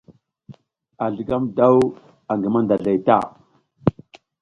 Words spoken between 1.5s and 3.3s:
daw angi mandazlay ta.